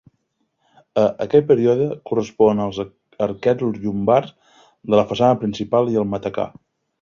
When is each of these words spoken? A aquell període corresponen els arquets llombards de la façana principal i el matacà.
A 1.01 1.01
aquell 1.25 1.43
període 1.51 1.89
corresponen 2.11 2.63
els 2.65 2.79
arquets 3.27 3.67
llombards 3.85 4.33
de 4.95 5.01
la 5.01 5.05
façana 5.13 5.39
principal 5.45 5.93
i 5.97 6.01
el 6.05 6.11
matacà. 6.17 6.49